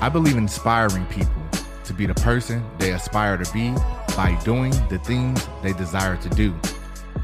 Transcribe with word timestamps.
I 0.00 0.08
believe 0.10 0.36
inspiring 0.36 1.06
people 1.06 1.42
to 1.84 1.94
be 1.94 2.04
the 2.04 2.14
person 2.14 2.62
they 2.78 2.92
aspire 2.92 3.38
to 3.38 3.52
be 3.52 3.74
by 4.14 4.38
doing 4.44 4.72
the 4.88 4.98
things 4.98 5.48
they 5.62 5.72
desire 5.72 6.16
to 6.18 6.28
do. 6.30 6.54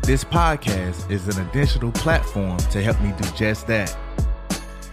This 0.03 0.25
podcast 0.25 1.11
is 1.11 1.29
an 1.29 1.47
additional 1.49 1.93
platform 1.93 2.57
to 2.57 2.83
help 2.83 3.01
me 3.03 3.13
do 3.21 3.29
just 3.37 3.67
that. 3.67 3.97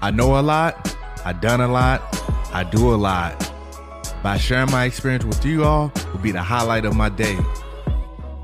I 0.02 0.11
know 0.11 0.39
a 0.39 0.41
lot, 0.41 0.95
I 1.23 1.33
done 1.33 1.61
a 1.61 1.67
lot, 1.67 2.02
I 2.53 2.63
do 2.63 2.94
a 2.94 2.97
lot. 2.97 3.52
By 4.21 4.38
sharing 4.38 4.71
my 4.71 4.83
experience 4.83 5.23
with 5.23 5.45
you 5.45 5.64
all 5.64 5.91
will 6.11 6.19
be 6.19 6.31
the 6.31 6.41
highlight 6.41 6.83
of 6.83 6.95
my 6.95 7.09
day. 7.09 7.38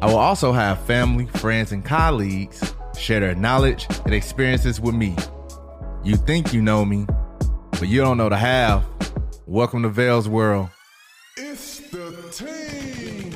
I 0.01 0.07
will 0.07 0.17
also 0.17 0.53
have 0.53 0.79
family, 0.85 1.25
friends, 1.25 1.71
and 1.71 1.83
colleagues 1.83 2.73
share 2.97 3.19
their 3.19 3.35
knowledge 3.35 3.87
and 4.05 4.13
experiences 4.13 4.79
with 4.79 4.95
me. 4.95 5.15
You 6.03 6.15
think 6.15 6.53
you 6.53 6.61
know 6.61 6.85
me, 6.85 7.05
but 7.71 7.89
you 7.89 7.99
don't 7.99 8.17
know 8.17 8.29
the 8.29 8.37
half. 8.37 8.85
Welcome 9.47 9.83
to 9.83 9.89
Vell's 9.89 10.27
World. 10.27 10.69
It's 11.37 11.79
the 11.91 12.11
team. 12.31 13.31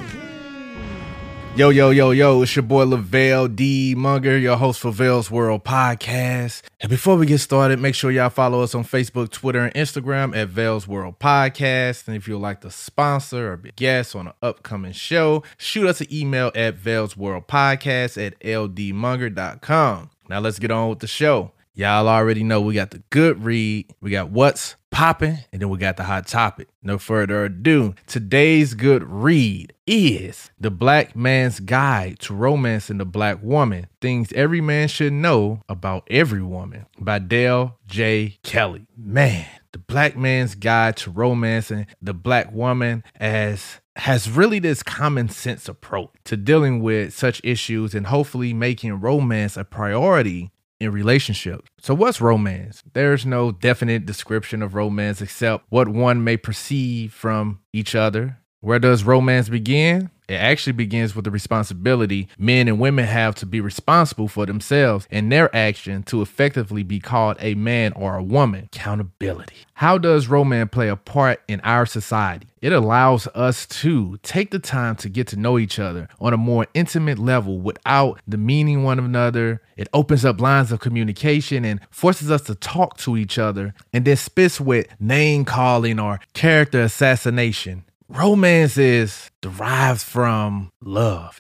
Yo, 1.56 1.70
yo, 1.70 1.92
yo, 1.92 2.10
yo, 2.10 2.42
it's 2.42 2.56
your 2.56 2.64
boy 2.64 2.86
Lavelle 2.86 3.48
D. 3.48 3.94
Monger, 3.96 4.36
your 4.36 4.58
host 4.58 4.80
for 4.80 4.92
Vell's 4.92 5.30
World 5.30 5.64
Podcast. 5.64 6.64
And 6.80 6.90
before 6.90 7.16
we 7.16 7.28
get 7.28 7.38
started, 7.38 7.78
make 7.78 7.94
sure 7.94 8.10
y'all 8.10 8.32
follow 8.32 8.64
us 8.64 8.74
on 8.74 8.86
Facebook, 8.86 9.30
Twitter, 9.30 9.60
and 9.60 9.74
Instagram 9.76 10.36
at 10.36 10.48
Vell's 10.48 10.88
World 10.88 11.20
Podcast. 11.20 12.08
And 12.08 12.18
if 12.18 12.28
you'd 12.28 12.40
like 12.40 12.62
to 12.62 12.72
sponsor 12.72 13.54
or 13.54 13.58
be 13.58 13.70
a 13.70 13.74
guest 13.74 14.16
on 14.16 14.30
an 14.30 14.34
upcoming 14.42 14.94
show, 14.94 15.44
shoot 15.60 15.86
us 15.86 16.02
an 16.02 16.08
email 16.12 16.52
at 16.56 16.74
Vell's 16.74 17.16
World 17.16 17.48
Podcast 17.48 18.18
at 18.26 18.40
ldmonger.com. 18.40 20.10
Now 20.28 20.40
let's 20.40 20.58
get 20.58 20.72
on 20.72 20.90
with 20.90 21.00
the 21.00 21.08
show. 21.08 21.52
Y'all 21.76 22.08
already 22.08 22.44
know 22.44 22.62
we 22.62 22.74
got 22.74 22.90
the 22.90 23.04
good 23.12 23.44
read, 23.44 23.94
we 24.02 24.10
got 24.10 24.32
what's 24.32 24.76
popping, 24.92 25.40
and 25.52 25.62
then 25.62 25.70
we 25.70 25.78
got 25.78 25.98
the 25.98 26.04
hot 26.04 26.28
topic. 26.28 26.68
No 26.84 26.98
further 26.98 27.46
ado, 27.46 27.96
today's 28.08 28.74
good 28.74 29.04
read 29.04 29.74
is 29.88 30.52
The 30.60 30.72
Black 30.72 31.16
Man's 31.16 31.60
Guide 31.60 32.20
to 32.20 32.34
Romance 32.34 32.50
Romancing 32.60 32.98
the 32.98 33.06
Black 33.06 33.42
Woman 33.42 33.88
Things 34.02 34.32
Every 34.34 34.62
Man 34.62 34.88
Should 34.88 35.14
Know 35.14 35.62
About 35.70 36.08
Every 36.10 36.44
Woman 36.44 36.86
by 37.00 37.20
Dale 37.20 37.80
J. 37.88 38.38
Kelly. 38.44 38.86
Man, 38.98 39.48
The 39.72 39.80
Black 39.80 40.18
Man's 40.18 40.56
Guide 40.56 40.98
to 40.98 41.10
Romance 41.10 41.30
Romancing 41.40 41.88
the 42.02 42.14
Black 42.14 42.52
Woman 42.52 43.04
as 43.16 43.80
has 43.96 44.30
really 44.30 44.60
this 44.60 44.82
common 44.84 45.30
sense 45.30 45.68
approach 45.68 46.10
to 46.26 46.38
dealing 46.38 46.82
with 46.82 47.14
such 47.14 47.42
issues 47.44 47.94
and 47.94 48.08
hopefully 48.08 48.54
making 48.54 49.00
romance 49.00 49.58
a 49.58 49.64
priority 49.64 50.52
in 50.80 50.92
relationships. 50.92 51.70
So, 51.80 51.94
what's 51.94 52.22
romance? 52.22 52.84
There's 52.94 53.26
no 53.26 53.52
definite 53.52 54.06
description 54.06 54.62
of 54.62 54.74
romance 54.74 55.22
except 55.22 55.66
what 55.70 55.88
one 55.88 56.24
may 56.24 56.38
perceive 56.38 57.14
from 57.14 57.60
each 57.74 57.96
other. 57.96 58.39
Where 58.62 58.80
does 58.80 59.06
romance 59.06 59.48
begin? 59.48 60.10
It 60.28 60.36
actually 60.36 60.74
begins 60.74 61.16
with 61.16 61.26
the 61.26 61.32
responsibility 61.32 62.28
men 62.38 62.68
and 62.68 62.78
women 62.78 63.06
have 63.06 63.36
to 63.36 63.46
be 63.46 63.62
responsible 63.62 64.28
for 64.28 64.46
themselves 64.46 65.08
and 65.10 65.32
their 65.32 65.54
action 65.56 66.04
to 66.04 66.22
effectively 66.22 66.84
be 66.84 67.00
called 67.00 67.38
a 67.40 67.56
man 67.56 67.94
or 67.94 68.16
a 68.16 68.24
woman. 68.24 68.66
Accountability. 68.66 69.56
How 69.76 69.98
does 69.98 70.28
romance 70.28 70.70
play 70.74 70.90
a 70.90 70.98
part 70.98 71.42
in 71.48 71.62
our 71.62 71.86
society? 71.86 72.48
It 72.62 72.74
allows 72.74 73.28
us 73.28 73.66
to 73.68 74.20
take 74.24 74.52
the 74.52 74.60
time 74.60 74.98
to 74.98 75.10
get 75.10 75.28
to 75.28 75.38
know 75.38 75.58
each 75.58 75.80
other 75.80 76.10
on 76.20 76.34
a 76.34 76.38
more 76.38 76.68
intimate 76.74 77.18
level 77.18 77.60
without 77.60 78.20
demeaning 78.28 78.84
one 78.84 79.00
another. 79.00 79.62
It 79.78 79.88
opens 79.94 80.26
up 80.26 80.42
lines 80.42 80.74
of 80.74 80.82
communication 80.82 81.64
and 81.64 81.80
forces 81.90 82.30
us 82.30 82.42
to 82.44 82.56
talk 82.56 82.98
to 82.98 83.16
each 83.16 83.40
other 83.40 83.74
and 83.94 84.04
then 84.04 84.18
spits 84.18 84.60
with 84.60 84.86
name 85.00 85.46
calling 85.46 85.98
or 85.98 86.20
character 86.34 86.82
assassination. 86.82 87.86
Romance 88.12 88.76
is 88.76 89.30
derived 89.40 90.02
from 90.02 90.72
love. 90.82 91.40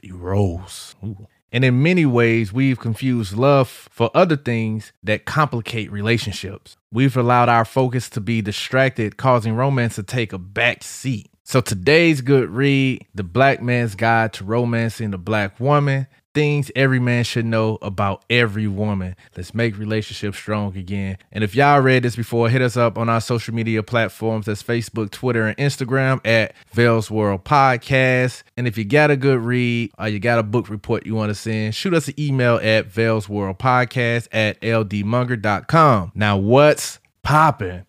Ooh. 1.04 1.28
And 1.52 1.66
in 1.66 1.82
many 1.82 2.06
ways, 2.06 2.54
we've 2.54 2.80
confused 2.80 3.36
love 3.36 3.68
for 3.68 4.12
other 4.14 4.38
things 4.38 4.94
that 5.02 5.26
complicate 5.26 5.92
relationships. 5.92 6.78
We've 6.92 7.18
allowed 7.18 7.50
our 7.50 7.66
focus 7.66 8.08
to 8.12 8.22
be 8.22 8.44
distracted, 8.44 9.18
causing 9.18 9.56
romance 9.56 9.96
to 9.96 10.04
take 10.04 10.32
a 10.32 10.38
back 10.38 10.84
seat. 10.84 11.32
So 11.44 11.60
today's 11.60 12.22
good 12.22 12.52
read, 12.52 13.04
The 13.16 13.24
Black 13.24 13.64
Man's 13.64 13.96
Guide 13.96 14.34
to 14.34 14.44
Romancing 14.44 15.10
the 15.10 15.18
Black 15.18 15.60
Woman, 15.60 16.06
things 16.40 16.72
every 16.74 17.02
man 17.02 17.26
should 17.26 17.46
know 17.46 17.78
about 17.82 18.24
every 18.30 18.66
woman. 18.66 19.14
Let's 19.36 19.54
make 19.54 19.78
relationships 19.78 20.38
strong 20.38 20.78
again. 20.78 21.18
And 21.34 21.44
if 21.44 21.54
y'all 21.54 21.82
read 21.82 22.04
this 22.04 22.16
before, 22.16 22.48
hit 22.48 22.62
us 22.62 22.78
up 22.78 22.98
on 22.98 23.10
our 23.10 23.20
social 23.20 23.54
media 23.54 23.84
platforms. 23.84 24.46
That's 24.46 24.64
Facebook, 24.64 25.12
Twitter, 25.12 25.48
and 25.48 25.58
Instagram 25.58 26.26
at 26.26 26.54
Vell's 26.72 27.12
World 27.12 27.44
Podcast. 27.44 28.44
And 28.56 28.70
if 28.70 28.78
you 28.78 28.86
got 28.86 29.12
a 29.12 29.18
good 29.18 29.42
read 29.42 29.92
or 30.00 30.08
you 30.08 30.20
got 30.20 30.40
a 30.40 30.44
book 30.44 30.70
report 30.70 31.06
you 31.06 31.14
want 31.14 31.30
to 31.30 31.36
send, 31.36 31.76
shoot 31.76 31.94
us 31.94 32.08
an 32.08 32.14
email 32.18 32.56
at 32.64 32.86
Vell's 32.86 33.28
World 33.28 33.60
Podcast 33.60 34.30
at 34.32 34.62
ldmonger.com. 34.62 36.14
Now, 36.16 36.38
what's 36.38 37.00
popping? 37.22 37.86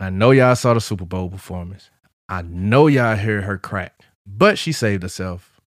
I 0.00 0.10
know 0.10 0.32
y'all 0.32 0.56
saw 0.56 0.74
the 0.74 0.80
Super 0.80 1.04
Bowl 1.04 1.28
performance. 1.28 1.88
I 2.28 2.42
know 2.42 2.88
y'all 2.88 3.14
heard 3.14 3.44
her 3.44 3.58
crack, 3.58 4.00
but 4.26 4.58
she 4.58 4.72
saved 4.72 5.04
herself. 5.04 5.60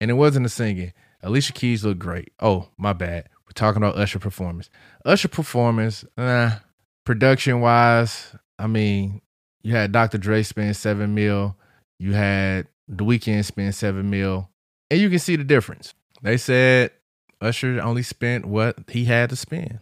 And 0.00 0.10
it 0.10 0.14
wasn't 0.14 0.44
the 0.44 0.48
singing. 0.48 0.94
Alicia 1.22 1.52
Keys 1.52 1.84
looked 1.84 2.00
great. 2.00 2.32
Oh, 2.40 2.68
my 2.76 2.92
bad. 2.92 3.28
We're 3.46 3.52
talking 3.54 3.82
about 3.82 3.96
Usher 3.96 4.18
performance. 4.18 4.70
Usher 5.04 5.28
performance, 5.28 6.04
uh, 6.16 6.58
production 7.04 7.60
wise, 7.60 8.34
I 8.58 8.66
mean, 8.66 9.20
you 9.62 9.74
had 9.74 9.92
Dr. 9.92 10.18
Dre 10.18 10.42
spend 10.42 10.76
seven 10.76 11.14
mil, 11.14 11.56
you 11.98 12.12
had 12.12 12.66
The 12.88 13.04
Weeknd 13.04 13.44
spend 13.44 13.74
seven 13.74 14.10
mil, 14.10 14.48
and 14.90 15.00
you 15.00 15.10
can 15.10 15.18
see 15.18 15.36
the 15.36 15.44
difference. 15.44 15.94
They 16.22 16.36
said 16.36 16.92
Usher 17.40 17.80
only 17.80 18.02
spent 18.02 18.46
what 18.46 18.76
he 18.88 19.04
had 19.04 19.30
to 19.30 19.36
spend. 19.36 19.80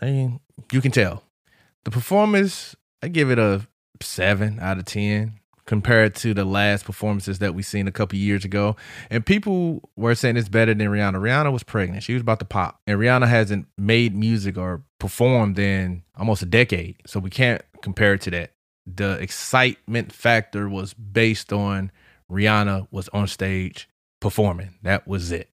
I 0.00 0.06
mean, 0.06 0.40
you 0.70 0.80
can 0.80 0.92
tell. 0.92 1.24
The 1.84 1.90
performance, 1.90 2.76
I 3.02 3.08
give 3.08 3.30
it 3.30 3.38
a 3.38 3.66
seven 4.00 4.58
out 4.60 4.78
of 4.78 4.84
ten 4.84 5.40
compared 5.66 6.14
to 6.16 6.34
the 6.34 6.44
last 6.44 6.84
performances 6.84 7.38
that 7.38 7.54
we 7.54 7.62
seen 7.62 7.86
a 7.86 7.92
couple 7.92 8.18
years 8.18 8.44
ago. 8.44 8.76
And 9.10 9.24
people 9.24 9.88
were 9.96 10.14
saying 10.14 10.36
it's 10.36 10.48
better 10.48 10.74
than 10.74 10.88
Rihanna. 10.88 11.14
Rihanna 11.14 11.52
was 11.52 11.62
pregnant. 11.62 12.02
She 12.02 12.14
was 12.14 12.22
about 12.22 12.40
to 12.40 12.44
pop. 12.44 12.80
And 12.86 12.98
Rihanna 12.98 13.28
hasn't 13.28 13.66
made 13.78 14.16
music 14.16 14.58
or 14.58 14.82
performed 14.98 15.58
in 15.58 16.02
almost 16.16 16.42
a 16.42 16.46
decade. 16.46 16.96
So 17.06 17.20
we 17.20 17.30
can't 17.30 17.62
compare 17.80 18.14
it 18.14 18.22
to 18.22 18.30
that. 18.32 18.52
The 18.86 19.12
excitement 19.20 20.12
factor 20.12 20.68
was 20.68 20.94
based 20.94 21.52
on 21.52 21.92
Rihanna 22.30 22.88
was 22.90 23.08
on 23.10 23.28
stage 23.28 23.88
performing. 24.20 24.78
That 24.82 25.06
was 25.06 25.30
it. 25.30 25.48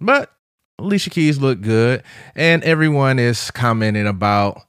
But 0.00 0.32
Alicia 0.78 1.10
Keys 1.10 1.38
looked 1.38 1.62
good. 1.62 2.02
And 2.34 2.62
everyone 2.62 3.18
is 3.18 3.50
commenting 3.50 4.06
about 4.06 4.60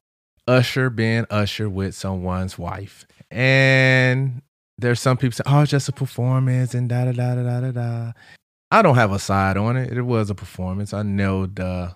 Usher 0.47 0.89
being 0.89 1.25
Usher 1.29 1.69
with 1.69 1.93
someone's 1.93 2.57
wife. 2.57 3.05
And 3.29 4.41
there's 4.77 4.99
some 4.99 5.17
people 5.17 5.35
say, 5.35 5.43
oh, 5.45 5.61
it's 5.61 5.71
just 5.71 5.89
a 5.89 5.93
performance 5.93 6.73
and 6.73 6.87
da 6.89 7.05
da 7.05 7.11
da 7.11 7.35
da 7.35 7.59
da 7.59 7.71
da. 7.71 8.11
I 8.69 8.81
don't 8.81 8.95
have 8.95 9.11
a 9.11 9.19
side 9.19 9.57
on 9.57 9.77
it. 9.77 9.95
It 9.95 10.01
was 10.01 10.29
a 10.29 10.35
performance. 10.35 10.93
I 10.93 11.03
know 11.03 11.45
the 11.45 11.95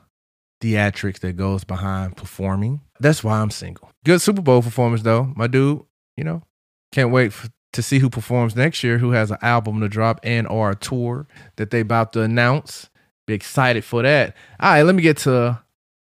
theatrics 0.62 1.20
that 1.20 1.34
goes 1.34 1.64
behind 1.64 2.16
performing. 2.16 2.82
That's 3.00 3.24
why 3.24 3.40
I'm 3.40 3.52
single. 3.52 3.92
Good 4.06 4.22
Super 4.22 4.42
Bowl 4.42 4.62
performance 4.62 5.04
though, 5.04 5.34
my 5.36 5.48
dude. 5.48 5.84
You 6.18 6.24
know, 6.24 6.44
can't 6.92 7.12
wait 7.12 7.34
for 7.34 7.50
to 7.74 7.82
see 7.82 8.00
who 8.00 8.10
performs 8.10 8.56
next 8.56 8.84
year, 8.84 8.98
who 8.98 9.12
has 9.12 9.32
an 9.32 9.38
album 9.42 9.80
to 9.80 9.88
drop 9.88 10.20
and 10.24 10.48
or 10.48 10.72
a 10.72 10.76
tour 10.76 11.28
that 11.56 11.72
they 11.72 11.80
about 11.80 12.14
to 12.14 12.22
announce. 12.22 12.90
Be 13.28 13.34
excited 13.34 13.86
for 13.86 14.02
that. 14.02 14.36
All 14.60 14.72
right, 14.72 14.84
let 14.84 14.96
me 14.96 15.02
get 15.02 15.18
to 15.20 15.62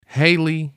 Halle 0.05 0.73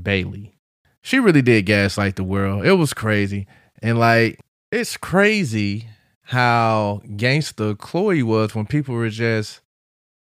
Bailey. 0.00 0.54
She 1.02 1.18
really 1.18 1.42
did 1.42 1.66
gaslight 1.66 2.16
the 2.16 2.24
world. 2.24 2.66
It 2.66 2.74
was 2.74 2.94
crazy. 2.94 3.46
And 3.82 3.98
like, 3.98 4.38
it's 4.70 4.96
crazy 4.96 5.88
how 6.22 7.00
gangster 7.16 7.74
Chloe 7.74 8.22
was 8.22 8.54
when 8.54 8.66
people 8.66 8.94
were 8.94 9.08
just 9.08 9.60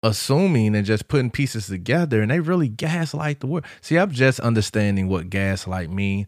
assuming 0.03 0.77
and 0.77 0.85
just 0.85 1.09
putting 1.09 1.31
pieces 1.31 1.67
together 1.67 2.21
and 2.21 2.31
they 2.31 2.41
really 2.41 2.69
gaslight 2.69 3.41
the 3.41 3.47
world. 3.47 3.65
See, 3.81 3.97
I'm 3.97 4.11
just 4.11 4.39
understanding 4.41 5.09
what 5.09 5.31
gaslight 5.31 5.91
mean. 5.91 6.27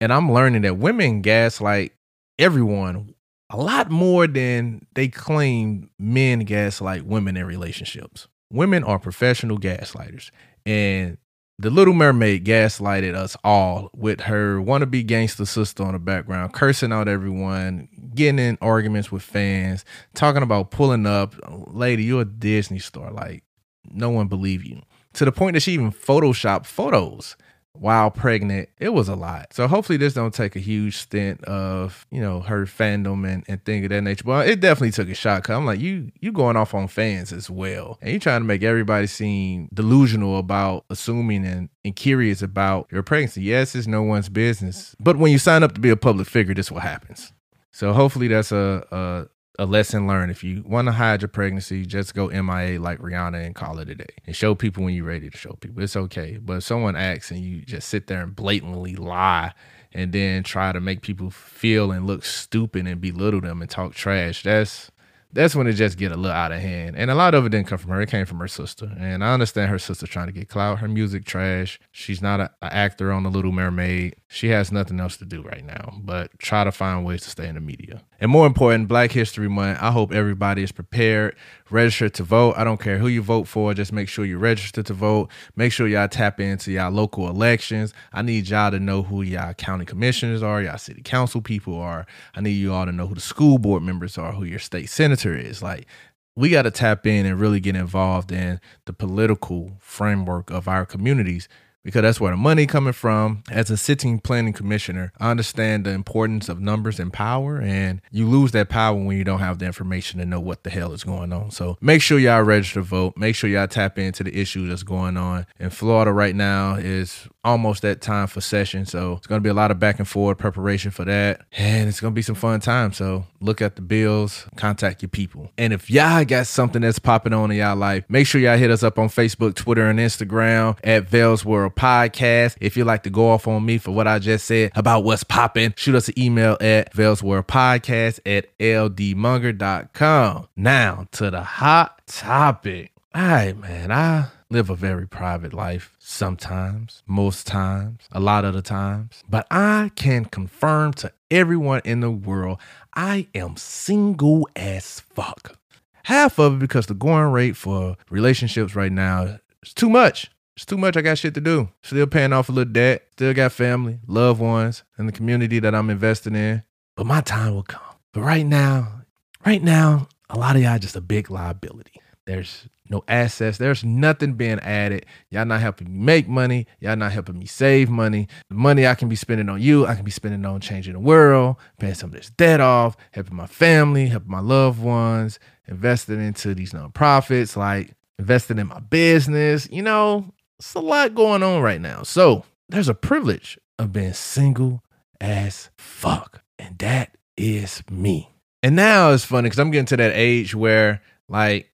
And 0.00 0.12
I'm 0.12 0.32
learning 0.32 0.62
that 0.62 0.78
women 0.78 1.22
gaslight 1.22 1.92
everyone 2.38 3.14
a 3.50 3.56
lot 3.56 3.88
more 3.88 4.26
than 4.26 4.84
they 4.94 5.06
claim 5.06 5.90
men 5.98 6.40
gaslight 6.40 7.06
women 7.06 7.36
in 7.36 7.46
relationships. 7.46 8.26
Women 8.52 8.82
are 8.82 8.98
professional 8.98 9.58
gaslighters. 9.58 10.30
And 10.66 11.18
the 11.58 11.70
Little 11.70 11.94
Mermaid 11.94 12.44
gaslighted 12.44 13.14
us 13.14 13.36
all 13.44 13.90
with 13.94 14.22
her 14.22 14.58
wannabe 14.58 15.06
gangster 15.06 15.46
sister 15.46 15.84
on 15.84 15.92
the 15.92 16.00
background, 16.00 16.52
cursing 16.52 16.92
out 16.92 17.06
everyone, 17.06 17.88
getting 18.14 18.40
in 18.40 18.58
arguments 18.60 19.12
with 19.12 19.22
fans, 19.22 19.84
talking 20.14 20.42
about 20.42 20.70
pulling 20.70 21.06
up. 21.06 21.34
Lady, 21.48 22.04
you're 22.04 22.22
a 22.22 22.24
Disney 22.24 22.80
star. 22.80 23.12
Like, 23.12 23.44
no 23.88 24.10
one 24.10 24.26
believe 24.26 24.64
you. 24.64 24.82
To 25.14 25.24
the 25.24 25.32
point 25.32 25.54
that 25.54 25.60
she 25.60 25.72
even 25.72 25.92
photoshopped 25.92 26.66
photos 26.66 27.36
while 27.74 28.10
pregnant, 28.10 28.68
it 28.78 28.90
was 28.90 29.08
a 29.08 29.16
lot. 29.16 29.52
So 29.52 29.66
hopefully 29.66 29.96
this 29.96 30.14
don't 30.14 30.32
take 30.32 30.54
a 30.56 30.60
huge 30.60 30.96
stint 30.96 31.42
of, 31.44 32.06
you 32.10 32.20
know, 32.20 32.40
her 32.40 32.66
fandom 32.66 33.28
and, 33.28 33.44
and 33.48 33.64
thing 33.64 33.84
of 33.84 33.90
that 33.90 34.02
nature. 34.02 34.24
But 34.24 34.48
it 34.48 34.60
definitely 34.60 34.92
took 34.92 35.08
a 35.08 35.14
shot. 35.14 35.42
Cause 35.42 35.56
I'm 35.56 35.66
like, 35.66 35.80
you 35.80 36.12
you 36.20 36.32
going 36.32 36.56
off 36.56 36.72
on 36.72 36.88
fans 36.88 37.32
as 37.32 37.50
well. 37.50 37.98
And 38.00 38.12
you 38.12 38.20
trying 38.20 38.42
to 38.42 38.46
make 38.46 38.62
everybody 38.62 39.06
seem 39.06 39.68
delusional 39.74 40.38
about 40.38 40.84
assuming 40.88 41.44
and, 41.44 41.68
and 41.84 41.96
curious 41.96 42.42
about 42.42 42.88
your 42.92 43.02
pregnancy. 43.02 43.42
Yes, 43.42 43.74
it's 43.74 43.86
no 43.86 44.02
one's 44.02 44.28
business. 44.28 44.94
But 45.00 45.16
when 45.16 45.32
you 45.32 45.38
sign 45.38 45.62
up 45.62 45.74
to 45.74 45.80
be 45.80 45.90
a 45.90 45.96
public 45.96 46.28
figure, 46.28 46.54
this 46.54 46.70
what 46.70 46.82
happens. 46.82 47.32
So 47.72 47.92
hopefully 47.92 48.28
that's 48.28 48.52
a, 48.52 48.86
a 48.92 49.26
a 49.58 49.66
lesson 49.66 50.06
learned. 50.06 50.30
If 50.30 50.42
you 50.42 50.62
want 50.66 50.86
to 50.86 50.92
hide 50.92 51.22
your 51.22 51.28
pregnancy, 51.28 51.86
just 51.86 52.14
go 52.14 52.28
MIA 52.28 52.80
like 52.80 52.98
Rihanna 52.98 53.44
and 53.44 53.54
call 53.54 53.78
it 53.78 53.88
a 53.88 53.94
day 53.94 54.06
and 54.26 54.34
show 54.34 54.54
people 54.54 54.84
when 54.84 54.94
you're 54.94 55.04
ready 55.04 55.30
to 55.30 55.36
show 55.36 55.52
people. 55.60 55.82
It's 55.82 55.96
okay. 55.96 56.38
But 56.38 56.58
if 56.58 56.64
someone 56.64 56.96
asks 56.96 57.30
and 57.30 57.40
you 57.40 57.62
just 57.62 57.88
sit 57.88 58.06
there 58.06 58.22
and 58.22 58.34
blatantly 58.34 58.96
lie 58.96 59.52
and 59.92 60.12
then 60.12 60.42
try 60.42 60.72
to 60.72 60.80
make 60.80 61.02
people 61.02 61.30
feel 61.30 61.92
and 61.92 62.06
look 62.06 62.24
stupid 62.24 62.86
and 62.86 63.00
belittle 63.00 63.40
them 63.40 63.62
and 63.62 63.70
talk 63.70 63.94
trash, 63.94 64.42
that's 64.42 64.90
that's 65.34 65.56
when 65.56 65.66
it 65.66 65.72
just 65.72 65.98
get 65.98 66.12
a 66.12 66.16
little 66.16 66.30
out 66.30 66.52
of 66.52 66.60
hand. 66.60 66.94
And 66.96 67.10
a 67.10 67.14
lot 67.14 67.34
of 67.34 67.44
it 67.44 67.48
didn't 67.48 67.66
come 67.66 67.78
from 67.78 67.90
her. 67.90 68.00
It 68.00 68.08
came 68.08 68.24
from 68.24 68.38
her 68.38 68.46
sister. 68.46 68.90
And 68.96 69.24
I 69.24 69.34
understand 69.34 69.68
her 69.68 69.80
sister 69.80 70.06
trying 70.06 70.28
to 70.28 70.32
get 70.32 70.48
clout. 70.48 70.78
Her 70.78 70.86
music 70.86 71.24
trash. 71.24 71.80
She's 71.90 72.22
not 72.22 72.40
an 72.40 72.48
actor 72.62 73.10
on 73.10 73.24
The 73.24 73.30
Little 73.30 73.50
Mermaid. 73.50 74.14
She 74.28 74.48
has 74.48 74.70
nothing 74.70 75.00
else 75.00 75.16
to 75.16 75.24
do 75.24 75.42
right 75.42 75.64
now 75.64 75.98
but 76.00 76.38
try 76.38 76.62
to 76.62 76.70
find 76.70 77.04
ways 77.04 77.22
to 77.22 77.30
stay 77.30 77.48
in 77.48 77.56
the 77.56 77.60
media. 77.60 78.02
And 78.24 78.32
more 78.32 78.46
important, 78.46 78.88
Black 78.88 79.12
History 79.12 79.50
Month, 79.50 79.80
I 79.82 79.90
hope 79.90 80.10
everybody 80.10 80.62
is 80.62 80.72
prepared, 80.72 81.36
register 81.68 82.08
to 82.08 82.22
vote. 82.22 82.54
I 82.56 82.64
don't 82.64 82.80
care 82.80 82.96
who 82.96 83.06
you 83.06 83.20
vote 83.20 83.46
for, 83.46 83.74
just 83.74 83.92
make 83.92 84.08
sure 84.08 84.24
you 84.24 84.38
register 84.38 84.82
to 84.82 84.94
vote. 84.94 85.30
Make 85.56 85.72
sure 85.72 85.86
y'all 85.86 86.08
tap 86.08 86.40
into 86.40 86.72
y'all 86.72 86.90
local 86.90 87.28
elections. 87.28 87.92
I 88.14 88.22
need 88.22 88.48
y'all 88.48 88.70
to 88.70 88.80
know 88.80 89.02
who 89.02 89.20
y'all 89.20 89.52
county 89.52 89.84
commissioners 89.84 90.42
are, 90.42 90.62
y'all 90.62 90.78
city 90.78 91.02
council 91.02 91.42
people 91.42 91.78
are. 91.78 92.06
I 92.34 92.40
need 92.40 92.52
you 92.52 92.72
all 92.72 92.86
to 92.86 92.92
know 92.92 93.06
who 93.06 93.14
the 93.14 93.20
school 93.20 93.58
board 93.58 93.82
members 93.82 94.16
are, 94.16 94.32
who 94.32 94.44
your 94.44 94.58
state 94.58 94.88
senator 94.88 95.36
is. 95.36 95.62
Like, 95.62 95.86
we 96.34 96.48
got 96.48 96.62
to 96.62 96.70
tap 96.70 97.06
in 97.06 97.26
and 97.26 97.38
really 97.38 97.60
get 97.60 97.76
involved 97.76 98.32
in 98.32 98.58
the 98.86 98.94
political 98.94 99.76
framework 99.80 100.50
of 100.50 100.66
our 100.66 100.86
communities 100.86 101.46
because 101.84 102.02
that's 102.02 102.20
where 102.20 102.32
the 102.32 102.36
money 102.36 102.66
coming 102.66 102.92
from. 102.92 103.44
As 103.50 103.70
a 103.70 103.76
sitting 103.76 104.18
planning 104.18 104.52
commissioner, 104.52 105.12
I 105.20 105.30
understand 105.30 105.84
the 105.84 105.90
importance 105.90 106.48
of 106.48 106.60
numbers 106.60 106.98
and 106.98 107.12
power, 107.12 107.60
and 107.60 108.00
you 108.10 108.26
lose 108.26 108.52
that 108.52 108.68
power 108.68 108.96
when 108.96 109.16
you 109.16 109.24
don't 109.24 109.40
have 109.40 109.58
the 109.58 109.66
information 109.66 110.18
to 110.18 110.26
know 110.26 110.40
what 110.40 110.64
the 110.64 110.70
hell 110.70 110.92
is 110.92 111.04
going 111.04 111.32
on. 111.32 111.50
So 111.50 111.76
make 111.80 112.02
sure 112.02 112.18
y'all 112.18 112.42
register 112.42 112.80
to 112.80 112.82
vote. 112.82 113.16
Make 113.16 113.36
sure 113.36 113.48
y'all 113.48 113.68
tap 113.68 113.98
into 113.98 114.24
the 114.24 114.36
issue 114.36 114.66
that's 114.66 114.82
going 114.82 115.16
on. 115.16 115.46
In 115.60 115.70
Florida 115.70 116.12
right 116.12 116.34
now 116.34 116.74
is 116.74 117.28
almost 117.44 117.82
that 117.82 118.00
time 118.00 118.26
for 118.26 118.40
session, 118.40 118.86
so 118.86 119.14
it's 119.18 119.26
to 119.26 119.40
be 119.40 119.50
a 119.50 119.54
lot 119.54 119.70
of 119.70 119.78
back 119.78 119.98
and 119.98 120.08
forth 120.08 120.38
preparation 120.38 120.90
for 120.90 121.04
that, 121.04 121.42
and 121.52 121.88
it's 121.88 122.00
to 122.00 122.10
be 122.10 122.22
some 122.22 122.34
fun 122.34 122.60
time. 122.60 122.92
So 122.92 123.26
look 123.44 123.62
at 123.62 123.76
the 123.76 123.82
bills, 123.82 124.46
contact 124.56 125.02
your 125.02 125.08
people, 125.08 125.50
and 125.58 125.72
if 125.72 125.90
y'all 125.90 126.24
got 126.24 126.46
something 126.46 126.82
that's 126.82 126.98
popping 126.98 127.32
on 127.32 127.50
in 127.50 127.58
y'all 127.58 127.76
life, 127.76 128.04
make 128.08 128.26
sure 128.26 128.40
y'all 128.40 128.56
hit 128.56 128.70
us 128.70 128.82
up 128.82 128.98
on 128.98 129.08
Facebook, 129.08 129.54
Twitter, 129.54 129.86
and 129.86 129.98
Instagram 129.98 130.78
at 130.82 131.08
Vell's 131.08 131.44
World 131.44 131.74
Podcast. 131.76 132.56
If 132.60 132.76
you'd 132.76 132.86
like 132.86 133.02
to 133.04 133.10
go 133.10 133.30
off 133.30 133.46
on 133.46 133.64
me 133.64 133.78
for 133.78 133.90
what 133.92 134.08
I 134.08 134.18
just 134.18 134.46
said 134.46 134.72
about 134.74 135.04
what's 135.04 135.24
popping, 135.24 135.74
shoot 135.76 135.94
us 135.94 136.08
an 136.08 136.18
email 136.18 136.56
at 136.60 136.92
Vell's 136.94 137.22
World 137.22 137.46
Podcast 137.46 138.20
at 138.26 138.56
ldmonger.com. 138.58 140.48
Now 140.56 141.06
to 141.12 141.30
the 141.30 141.42
hot 141.42 142.06
topic. 142.06 142.92
All 143.14 143.22
right, 143.22 143.56
man. 143.56 143.92
I 143.92 144.26
live 144.54 144.70
a 144.70 144.76
very 144.76 145.06
private 145.06 145.52
life 145.52 145.96
sometimes, 145.98 147.02
most 147.08 147.44
times, 147.44 148.02
a 148.12 148.20
lot 148.20 148.44
of 148.44 148.54
the 148.54 148.62
times. 148.62 149.20
But 149.28 149.48
I 149.50 149.90
can 149.96 150.26
confirm 150.26 150.92
to 150.94 151.12
everyone 151.28 151.82
in 151.84 151.98
the 151.98 152.10
world 152.10 152.60
I 152.94 153.26
am 153.34 153.56
single 153.56 154.48
as 154.54 155.00
fuck. 155.00 155.58
Half 156.04 156.38
of 156.38 156.54
it 156.54 156.58
because 156.60 156.86
the 156.86 156.94
going 156.94 157.32
rate 157.32 157.56
for 157.56 157.96
relationships 158.10 158.76
right 158.76 158.92
now 158.92 159.40
is 159.64 159.74
too 159.74 159.90
much. 159.90 160.30
It's 160.56 160.64
too 160.64 160.78
much. 160.78 160.96
I 160.96 161.00
got 161.00 161.18
shit 161.18 161.34
to 161.34 161.40
do. 161.40 161.68
Still 161.82 162.06
paying 162.06 162.32
off 162.32 162.48
a 162.48 162.52
little 162.52 162.72
debt. 162.72 163.08
Still 163.14 163.34
got 163.34 163.50
family, 163.50 163.98
loved 164.06 164.40
ones, 164.40 164.84
and 164.96 165.08
the 165.08 165.12
community 165.12 165.58
that 165.58 165.74
I'm 165.74 165.90
investing 165.90 166.36
in. 166.36 166.62
But 166.94 167.06
my 167.06 167.22
time 167.22 167.54
will 167.54 167.64
come. 167.64 167.82
But 168.12 168.20
right 168.20 168.46
now, 168.46 169.00
right 169.44 169.62
now, 169.62 170.06
a 170.30 170.38
lot 170.38 170.54
of 170.54 170.62
y'all 170.62 170.78
just 170.78 170.94
a 170.94 171.00
big 171.00 171.28
liability. 171.28 172.00
There's 172.26 172.68
no 172.88 173.02
assets. 173.08 173.58
There's 173.58 173.82
nothing 173.82 174.34
being 174.34 174.60
added. 174.60 175.06
Y'all 175.30 175.46
not 175.46 175.60
helping 175.60 175.92
me 175.92 175.98
make 175.98 176.28
money. 176.28 176.66
Y'all 176.80 176.96
not 176.96 177.12
helping 177.12 177.38
me 177.38 177.46
save 177.46 177.88
money. 177.88 178.28
The 178.48 178.54
money 178.54 178.86
I 178.86 178.94
can 178.94 179.08
be 179.08 179.16
spending 179.16 179.48
on 179.48 179.60
you, 179.60 179.86
I 179.86 179.94
can 179.94 180.04
be 180.04 180.10
spending 180.10 180.44
on 180.44 180.60
changing 180.60 180.92
the 180.92 181.00
world, 181.00 181.56
paying 181.78 181.94
some 181.94 182.10
of 182.10 182.16
this 182.16 182.30
debt 182.30 182.60
off, 182.60 182.96
helping 183.12 183.36
my 183.36 183.46
family, 183.46 184.06
helping 184.06 184.30
my 184.30 184.40
loved 184.40 184.82
ones, 184.82 185.38
investing 185.66 186.20
into 186.20 186.54
these 186.54 186.72
nonprofits, 186.72 187.56
like 187.56 187.94
investing 188.18 188.58
in 188.58 188.66
my 188.66 188.80
business. 188.80 189.68
You 189.70 189.82
know, 189.82 190.32
it's 190.58 190.74
a 190.74 190.80
lot 190.80 191.14
going 191.14 191.42
on 191.42 191.62
right 191.62 191.80
now. 191.80 192.02
So 192.02 192.44
there's 192.68 192.88
a 192.88 192.94
privilege 192.94 193.58
of 193.78 193.92
being 193.92 194.12
single 194.12 194.82
as 195.20 195.70
fuck. 195.78 196.42
And 196.58 196.78
that 196.78 197.16
is 197.36 197.82
me. 197.90 198.30
And 198.62 198.76
now 198.76 199.10
it's 199.10 199.24
funny 199.24 199.46
because 199.46 199.58
I'm 199.58 199.70
getting 199.70 199.86
to 199.86 199.96
that 199.96 200.12
age 200.14 200.54
where, 200.54 201.02
like, 201.28 201.70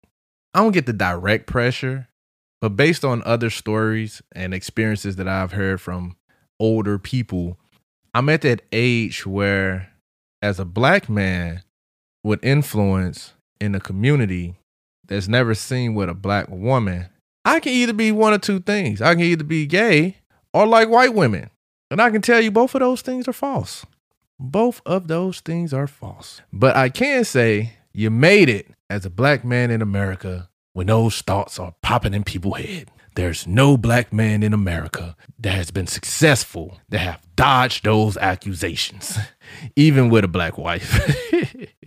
I 0.55 0.61
don't 0.61 0.73
get 0.73 0.87
the 0.87 0.93
direct 0.93 1.47
pressure, 1.47 2.09
but 2.61 2.71
based 2.71 3.05
on 3.05 3.23
other 3.25 3.51
stories 3.51 4.21
and 4.33 4.53
experiences 4.53 5.17
that 5.17 5.29
I've 5.29 5.53
heard 5.53 5.81
from 5.81 6.17
older 6.59 6.99
people, 6.99 7.59
I'm 8.15 8.29
at 8.29 8.43
that 8.43 8.63
age 8.73 9.25
where, 9.25 9.93
as 10.43 10.59
a 10.59 10.65
black 10.65 11.09
man 11.09 11.63
with 12.25 12.45
influence 12.45 13.35
in 13.61 13.75
a 13.75 13.81
community 13.81 14.57
that's 15.07 15.29
never 15.29 15.55
seen 15.55 15.95
with 15.95 16.09
a 16.09 16.15
black 16.15 16.49
woman, 16.49 17.09
I 17.45 17.61
can 17.61 17.73
either 17.73 17.93
be 17.93 18.13
one 18.13 18.33
or 18.33 18.39
two 18.39 18.61
things. 18.61 19.01
I 19.01 19.15
can 19.15 19.25
either 19.25 19.45
be 19.45 19.67
gay 19.67 20.17
or 20.53 20.67
like 20.67 20.89
white 20.89 21.15
women. 21.15 21.51
And 21.91 22.01
I 22.01 22.11
can 22.11 22.23
tell 22.23 22.41
you 22.41 22.51
both 22.51 22.75
of 22.75 22.81
those 22.81 23.03
things 23.03 23.27
are 23.29 23.33
false. 23.33 23.87
Both 24.39 24.81
of 24.87 25.09
those 25.09 25.41
things 25.41 25.73
are 25.73 25.87
false. 25.87 26.41
But 26.53 26.77
I 26.77 26.89
can 26.89 27.25
say 27.25 27.75
you 27.93 28.11
made 28.11 28.49
it 28.49 28.69
as 28.91 29.07
a 29.07 29.11
black 29.11 29.45
man 29.45 29.71
in 29.71 29.81
America 29.81 30.51
when 30.73 30.89
those 30.89 31.23
thoughts 31.23 31.59
are 31.59 31.75
popping 31.81 32.13
in 32.13 32.25
people's 32.25 32.59
head. 32.59 32.91
There's 33.15 33.47
no 33.47 33.77
black 33.77 34.13
man 34.13 34.43
in 34.43 34.53
America 34.53 35.17
that 35.39 35.55
has 35.55 35.71
been 35.71 35.87
successful 35.87 36.79
that 36.91 36.99
have 36.99 37.23
dodged 37.37 37.85
those 37.85 38.17
accusations, 38.17 39.19
even 39.77 40.11
with 40.11 40.25
a 40.25 40.29
black 40.29 40.59
wife. 40.59 41.01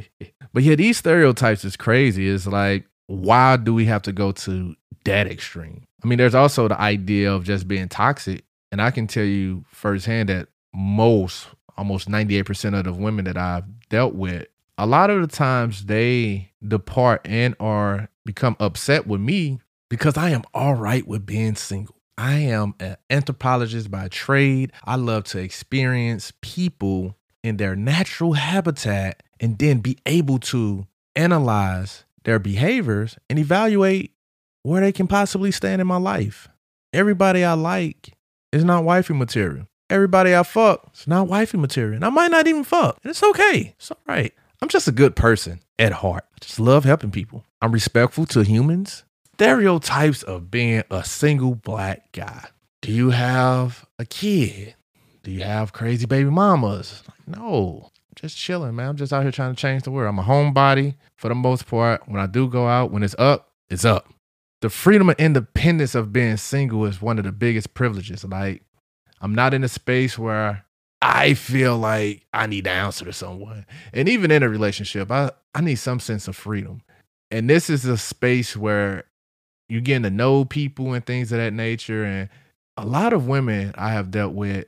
but 0.53 0.63
yeah, 0.63 0.75
these 0.75 0.97
stereotypes 0.97 1.63
is 1.63 1.75
crazy. 1.75 2.29
It's 2.29 2.47
like, 2.47 2.85
why 3.07 3.57
do 3.57 3.73
we 3.73 3.85
have 3.85 4.01
to 4.03 4.11
go 4.11 4.31
to 4.31 4.75
that 5.05 5.27
extreme? 5.27 5.83
I 6.03 6.07
mean, 6.07 6.17
there's 6.17 6.35
also 6.35 6.67
the 6.67 6.79
idea 6.79 7.31
of 7.31 7.43
just 7.43 7.67
being 7.67 7.89
toxic. 7.89 8.43
And 8.71 8.81
I 8.81 8.91
can 8.91 9.07
tell 9.07 9.23
you 9.23 9.63
firsthand 9.69 10.29
that 10.29 10.47
most, 10.73 11.47
almost 11.77 12.09
98% 12.09 12.77
of 12.77 12.85
the 12.85 12.93
women 12.93 13.25
that 13.25 13.37
I've 13.37 13.65
dealt 13.89 14.15
with, 14.15 14.47
a 14.77 14.85
lot 14.85 15.09
of 15.09 15.21
the 15.21 15.27
times 15.27 15.85
they 15.85 16.51
depart 16.65 17.21
and 17.25 17.55
are 17.59 18.09
become 18.25 18.55
upset 18.59 19.05
with 19.05 19.21
me 19.21 19.59
because 19.89 20.17
I 20.17 20.29
am 20.29 20.43
all 20.53 20.75
right 20.75 21.07
with 21.07 21.25
being 21.25 21.55
single. 21.55 21.95
I 22.17 22.33
am 22.35 22.75
an 22.79 22.97
anthropologist 23.09 23.89
by 23.89 24.07
trade. 24.07 24.71
I 24.83 24.95
love 24.95 25.25
to 25.25 25.39
experience 25.39 26.31
people 26.41 27.17
in 27.43 27.57
their 27.57 27.75
natural 27.75 28.33
habitat 28.33 29.23
and 29.39 29.57
then 29.57 29.79
be 29.79 29.97
able 30.05 30.39
to 30.39 30.87
analyze 31.15 32.05
their 32.23 32.39
behaviors 32.39 33.17
and 33.29 33.37
evaluate 33.37 34.13
where 34.63 34.81
they 34.81 34.91
can 34.91 35.07
possibly 35.07 35.51
stand 35.51 35.81
in 35.81 35.87
my 35.87 35.97
life. 35.97 36.47
Everybody 36.93 37.43
I 37.43 37.53
like 37.53 38.13
is 38.51 38.63
not 38.63 38.83
wifey 38.83 39.13
material. 39.13 39.67
Everybody 39.89 40.35
I 40.35 40.43
fuck 40.43 40.91
is 40.95 41.07
not 41.07 41.27
wifey 41.27 41.57
material. 41.57 41.95
And 41.95 42.05
I 42.05 42.09
might 42.09 42.31
not 42.31 42.47
even 42.47 42.63
fuck. 42.63 42.99
And 43.03 43.09
it's 43.11 43.23
okay. 43.23 43.75
It's 43.77 43.91
all 43.91 43.97
right. 44.07 44.33
I'm 44.63 44.69
just 44.69 44.87
a 44.87 44.93
good 44.93 45.17
person 45.17 45.59
at 45.77 45.91
heart. 45.91 46.23
I 46.35 46.37
just 46.39 46.57
love 46.57 46.85
helping 46.85 47.11
people. 47.11 47.43
I'm 47.61 47.73
respectful 47.73 48.25
to 48.27 48.45
humans. 48.45 49.03
Stereotypes 49.33 50.23
of 50.23 50.49
being 50.49 50.83
a 50.89 51.03
single 51.03 51.53
black 51.53 52.13
guy. 52.13 52.47
Do 52.81 52.93
you 52.93 53.09
have 53.09 53.85
a 53.99 54.05
kid? 54.05 54.75
Do 55.21 55.31
you 55.31 55.43
have 55.43 55.73
crazy 55.73 56.05
baby 56.05 56.29
mamas? 56.29 57.03
No, 57.27 57.91
just 58.15 58.37
chilling, 58.37 58.77
man. 58.77 58.91
I'm 58.91 58.95
just 58.95 59.11
out 59.11 59.23
here 59.23 59.33
trying 59.33 59.53
to 59.53 59.61
change 59.61 59.83
the 59.83 59.91
world. 59.91 60.07
I'm 60.07 60.19
a 60.19 60.23
homebody 60.23 60.95
for 61.17 61.27
the 61.27 61.35
most 61.35 61.67
part. 61.67 62.07
When 62.07 62.21
I 62.21 62.25
do 62.25 62.47
go 62.47 62.65
out, 62.65 62.89
when 62.89 63.03
it's 63.03 63.15
up, 63.19 63.51
it's 63.69 63.83
up. 63.83 64.13
The 64.61 64.69
freedom 64.69 65.09
and 65.09 65.19
independence 65.19 65.93
of 65.93 66.13
being 66.13 66.37
single 66.37 66.85
is 66.85 67.01
one 67.01 67.17
of 67.17 67.25
the 67.25 67.33
biggest 67.33 67.73
privileges. 67.73 68.23
Like, 68.23 68.63
I'm 69.19 69.35
not 69.35 69.53
in 69.53 69.65
a 69.65 69.67
space 69.67 70.17
where 70.17 70.62
I 71.05 71.33
feel 71.33 71.77
like 71.77 72.25
I 72.33 72.47
need 72.47 72.63
to 72.63 72.71
answer 72.71 73.03
to 73.03 73.11
someone. 73.11 73.65
And 73.91 74.07
even 74.07 74.31
in 74.31 74.41
a 74.41 74.47
relationship, 74.47 75.11
I, 75.11 75.31
I 75.53 75.59
need 75.59 75.75
some 75.75 75.99
sense 75.99 76.29
of 76.29 76.35
freedom. 76.37 76.81
And 77.29 77.49
this 77.49 77.69
is 77.69 77.83
a 77.83 77.97
space 77.97 78.55
where 78.55 79.03
you're 79.67 79.81
getting 79.81 80.03
to 80.03 80.09
know 80.09 80.45
people 80.45 80.93
and 80.93 81.05
things 81.05 81.33
of 81.33 81.39
that 81.39 81.51
nature. 81.51 82.05
And 82.05 82.29
a 82.77 82.85
lot 82.85 83.11
of 83.11 83.27
women 83.27 83.73
I 83.77 83.89
have 83.89 84.11
dealt 84.11 84.33
with 84.33 84.65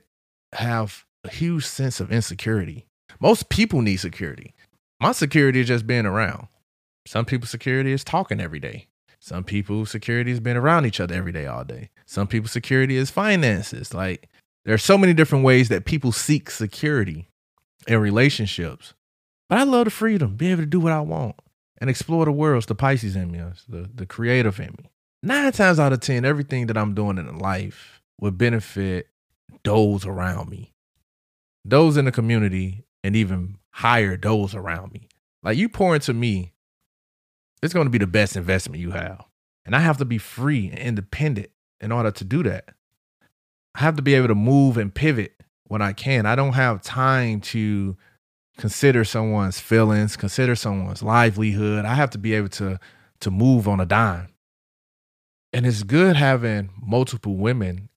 have 0.52 1.06
a 1.24 1.30
huge 1.30 1.64
sense 1.64 2.00
of 2.00 2.12
insecurity. 2.12 2.84
Most 3.18 3.48
people 3.48 3.80
need 3.80 3.96
security. 3.96 4.52
My 5.00 5.12
security 5.12 5.60
is 5.60 5.68
just 5.68 5.86
being 5.86 6.04
around. 6.04 6.48
Some 7.06 7.24
people's 7.24 7.50
security 7.50 7.92
is 7.92 8.04
talking 8.04 8.42
every 8.42 8.60
day. 8.60 8.88
Some 9.20 9.42
people's 9.42 9.90
security 9.90 10.32
is 10.32 10.40
being 10.40 10.56
around 10.56 10.84
each 10.84 11.00
other 11.00 11.14
every 11.14 11.32
day, 11.32 11.46
all 11.46 11.64
day. 11.64 11.88
Some 12.04 12.26
people's 12.26 12.52
security 12.52 12.96
is 12.96 13.10
finances. 13.10 13.94
Like 13.94 14.28
there 14.66 14.74
are 14.74 14.78
so 14.78 14.98
many 14.98 15.14
different 15.14 15.44
ways 15.44 15.68
that 15.68 15.84
people 15.84 16.10
seek 16.10 16.50
security 16.50 17.28
in 17.86 18.00
relationships. 18.00 18.94
But 19.48 19.58
I 19.58 19.62
love 19.62 19.84
the 19.84 19.92
freedom, 19.92 20.34
be 20.34 20.50
able 20.50 20.62
to 20.62 20.66
do 20.66 20.80
what 20.80 20.92
I 20.92 21.00
want 21.00 21.36
and 21.80 21.88
explore 21.88 22.24
the 22.24 22.32
world. 22.32 22.58
It's 22.58 22.66
the 22.66 22.74
Pisces 22.74 23.14
in 23.14 23.30
me, 23.30 23.40
the, 23.68 23.88
the 23.94 24.06
creative 24.06 24.58
in 24.58 24.74
me. 24.76 24.90
Nine 25.22 25.52
times 25.52 25.78
out 25.78 25.92
of 25.92 26.00
10, 26.00 26.24
everything 26.24 26.66
that 26.66 26.76
I'm 26.76 26.94
doing 26.94 27.16
in 27.16 27.38
life 27.38 28.02
would 28.20 28.36
benefit 28.36 29.06
those 29.62 30.04
around 30.04 30.50
me, 30.50 30.74
those 31.64 31.96
in 31.96 32.04
the 32.04 32.12
community, 32.12 32.84
and 33.04 33.14
even 33.14 33.58
higher 33.70 34.16
those 34.16 34.52
around 34.52 34.92
me. 34.92 35.08
Like 35.44 35.56
you 35.56 35.68
pour 35.68 35.94
into 35.94 36.12
me, 36.12 36.54
it's 37.62 37.72
going 37.72 37.86
to 37.86 37.90
be 37.90 37.98
the 37.98 38.06
best 38.08 38.34
investment 38.34 38.80
you 38.80 38.90
have. 38.90 39.24
And 39.64 39.76
I 39.76 39.80
have 39.80 39.98
to 39.98 40.04
be 40.04 40.18
free 40.18 40.68
and 40.70 40.78
independent 40.78 41.50
in 41.80 41.92
order 41.92 42.10
to 42.10 42.24
do 42.24 42.42
that. 42.42 42.70
I 43.76 43.80
have 43.80 43.96
to 43.96 44.02
be 44.02 44.14
able 44.14 44.28
to 44.28 44.34
move 44.34 44.78
and 44.78 44.94
pivot 44.94 45.34
when 45.64 45.82
I 45.82 45.92
can. 45.92 46.24
I 46.24 46.34
don't 46.34 46.54
have 46.54 46.80
time 46.80 47.42
to 47.42 47.94
consider 48.56 49.04
someone's 49.04 49.60
feelings, 49.60 50.16
consider 50.16 50.56
someone's 50.56 51.02
livelihood. 51.02 51.84
I 51.84 51.94
have 51.94 52.08
to 52.10 52.18
be 52.18 52.32
able 52.32 52.48
to 52.50 52.80
to 53.20 53.30
move 53.30 53.68
on 53.68 53.80
a 53.80 53.86
dime. 53.86 54.28
And 55.52 55.66
it's 55.66 55.82
good 55.82 56.16
having 56.16 56.70
multiple 56.80 57.36
women 57.36 57.90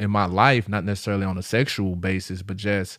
in 0.00 0.10
my 0.10 0.26
life, 0.26 0.68
not 0.68 0.84
necessarily 0.84 1.24
on 1.24 1.38
a 1.38 1.42
sexual 1.42 1.94
basis, 1.94 2.42
but 2.42 2.56
just 2.56 2.98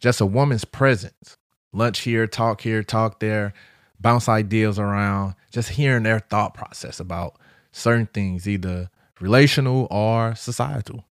just 0.00 0.20
a 0.20 0.26
woman's 0.26 0.66
presence. 0.66 1.38
Lunch 1.72 2.00
here, 2.00 2.26
talk 2.26 2.60
here, 2.60 2.82
talk 2.82 3.20
there, 3.20 3.54
bounce 3.98 4.28
ideas 4.28 4.78
around, 4.78 5.34
just 5.50 5.70
hearing 5.70 6.02
their 6.02 6.18
thought 6.18 6.52
process 6.52 7.00
about 7.00 7.38
certain 7.70 8.06
things, 8.06 8.46
either 8.46 8.90
relational 9.18 9.88
or 9.90 10.34
societal. 10.34 11.06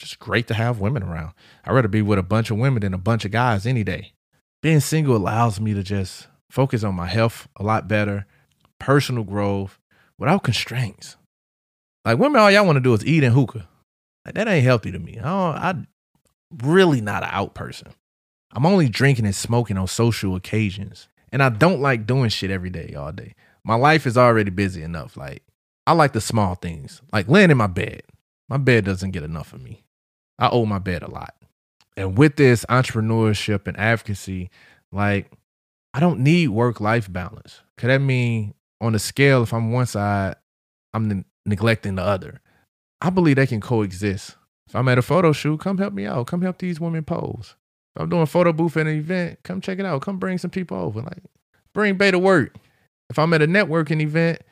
Just 0.00 0.18
great 0.18 0.48
to 0.48 0.54
have 0.54 0.80
women 0.80 1.02
around. 1.02 1.34
I'd 1.64 1.74
rather 1.74 1.86
be 1.86 2.00
with 2.00 2.18
a 2.18 2.22
bunch 2.22 2.50
of 2.50 2.56
women 2.56 2.80
than 2.80 2.94
a 2.94 2.98
bunch 2.98 3.26
of 3.26 3.30
guys 3.30 3.66
any 3.66 3.84
day. 3.84 4.14
Being 4.62 4.80
single 4.80 5.14
allows 5.14 5.60
me 5.60 5.74
to 5.74 5.82
just 5.82 6.26
focus 6.50 6.82
on 6.82 6.94
my 6.94 7.06
health 7.06 7.48
a 7.56 7.62
lot 7.62 7.86
better, 7.86 8.26
personal 8.78 9.24
growth 9.24 9.78
without 10.18 10.42
constraints. 10.42 11.16
Like 12.06 12.18
women, 12.18 12.40
all 12.40 12.50
y'all 12.50 12.64
want 12.64 12.76
to 12.76 12.80
do 12.80 12.94
is 12.94 13.04
eat 13.04 13.22
and 13.22 13.34
hookah. 13.34 13.68
Like 14.24 14.34
that 14.36 14.48
ain't 14.48 14.64
healthy 14.64 14.90
to 14.90 14.98
me. 14.98 15.18
I 15.22 15.68
I'm 15.68 15.86
really 16.62 17.02
not 17.02 17.22
an 17.22 17.30
out 17.32 17.54
person. 17.54 17.92
I'm 18.52 18.64
only 18.64 18.88
drinking 18.88 19.26
and 19.26 19.34
smoking 19.34 19.76
on 19.76 19.86
social 19.86 20.34
occasions. 20.34 21.08
And 21.30 21.42
I 21.42 21.50
don't 21.50 21.80
like 21.80 22.06
doing 22.06 22.30
shit 22.30 22.50
every 22.50 22.70
day, 22.70 22.94
all 22.94 23.12
day. 23.12 23.34
My 23.64 23.74
life 23.74 24.06
is 24.06 24.16
already 24.16 24.50
busy 24.50 24.82
enough. 24.82 25.16
Like, 25.16 25.42
I 25.86 25.92
like 25.92 26.12
the 26.12 26.20
small 26.20 26.54
things, 26.54 27.02
like 27.12 27.28
laying 27.28 27.50
in 27.50 27.56
my 27.56 27.66
bed. 27.66 28.02
My 28.48 28.56
bed 28.56 28.84
doesn't 28.84 29.12
get 29.12 29.22
enough 29.22 29.52
of 29.52 29.62
me. 29.62 29.84
I 30.40 30.48
owe 30.48 30.66
my 30.66 30.78
bed 30.78 31.02
a 31.02 31.10
lot. 31.10 31.34
And 31.96 32.16
with 32.16 32.36
this 32.36 32.64
entrepreneurship 32.68 33.66
and 33.66 33.78
advocacy, 33.78 34.50
like, 34.90 35.30
I 35.92 36.00
don't 36.00 36.20
need 36.20 36.48
work 36.48 36.80
life 36.80 37.12
balance. 37.12 37.60
Could 37.76 37.90
that 37.90 38.00
mean 38.00 38.54
on 38.80 38.92
the 38.94 38.98
scale, 38.98 39.42
if 39.42 39.52
I'm 39.52 39.70
one 39.72 39.86
side, 39.86 40.36
I'm 40.94 41.08
ne- 41.08 41.24
neglecting 41.44 41.96
the 41.96 42.02
other? 42.02 42.40
I 43.02 43.10
believe 43.10 43.36
they 43.36 43.46
can 43.46 43.60
coexist. 43.60 44.36
If 44.68 44.76
I'm 44.76 44.88
at 44.88 44.98
a 44.98 45.02
photo 45.02 45.32
shoot, 45.32 45.60
come 45.60 45.78
help 45.78 45.92
me 45.92 46.06
out. 46.06 46.26
Come 46.26 46.42
help 46.42 46.58
these 46.58 46.80
women 46.80 47.04
pose. 47.04 47.56
If 47.94 48.02
I'm 48.02 48.08
doing 48.08 48.26
photo 48.26 48.52
booth 48.52 48.76
at 48.76 48.86
an 48.86 48.96
event, 48.96 49.40
come 49.42 49.60
check 49.60 49.78
it 49.78 49.84
out. 49.84 50.00
Come 50.02 50.18
bring 50.18 50.38
some 50.38 50.50
people 50.50 50.76
over. 50.78 51.02
Like, 51.02 51.22
bring 51.74 51.98
to 51.98 52.18
work. 52.18 52.54
If 53.10 53.18
I'm 53.18 53.34
at 53.34 53.42
a 53.42 53.48
networking 53.48 54.00
event, 54.00 54.42